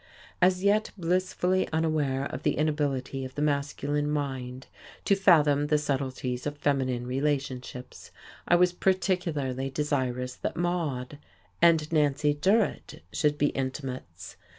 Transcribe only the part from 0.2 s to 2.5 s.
As yet blissfully unaware of